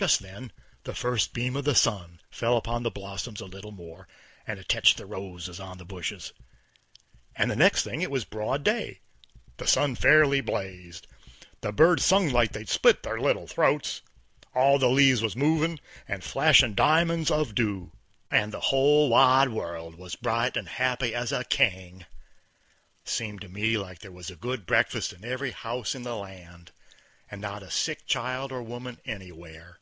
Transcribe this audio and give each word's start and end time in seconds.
Just 0.00 0.20
then 0.20 0.50
the 0.84 0.94
first 0.94 1.34
beam 1.34 1.54
of 1.56 1.66
the 1.66 1.74
sun 1.74 2.22
fell 2.30 2.56
upon 2.56 2.82
the 2.84 2.90
blossoms 2.90 3.42
a 3.42 3.44
leetle 3.44 3.70
more, 3.70 4.08
and 4.46 4.58
it 4.58 4.66
techt 4.66 4.94
the 4.96 5.04
roses 5.04 5.60
on 5.60 5.76
the 5.76 5.84
bushes, 5.84 6.32
and 7.36 7.50
the 7.50 7.56
next 7.56 7.82
thing 7.82 8.00
it 8.00 8.10
was 8.10 8.24
broad 8.24 8.64
day; 8.64 9.00
the 9.58 9.66
sun 9.66 9.94
fairly 9.94 10.40
blazed, 10.40 11.06
the 11.60 11.70
birds 11.70 12.02
sung 12.02 12.30
like 12.30 12.52
they'd 12.52 12.70
split 12.70 13.02
their 13.02 13.20
little 13.20 13.46
throats; 13.46 14.00
all 14.54 14.78
the 14.78 14.88
leaves 14.88 15.20
was 15.20 15.36
movin', 15.36 15.78
and 16.08 16.24
flashin' 16.24 16.74
diamonds 16.74 17.30
of 17.30 17.54
dew, 17.54 17.92
and 18.30 18.52
the 18.54 18.60
whole 18.70 19.10
wide 19.10 19.50
world 19.50 19.96
was 19.96 20.16
bright 20.16 20.56
and 20.56 20.66
happy 20.70 21.14
as 21.14 21.30
a 21.30 21.44
king. 21.44 22.06
Seemed 23.04 23.42
to 23.42 23.50
me 23.50 23.76
like 23.76 23.98
there 23.98 24.10
was 24.10 24.30
a 24.30 24.34
good 24.34 24.64
breakfast 24.64 25.12
in 25.12 25.26
every 25.26 25.50
house 25.50 25.94
in 25.94 26.04
the 26.04 26.16
land, 26.16 26.72
and 27.30 27.38
not 27.42 27.62
a 27.62 27.70
sick 27.70 28.06
child 28.06 28.50
or 28.50 28.62
woman 28.62 28.98
anywhere. 29.04 29.76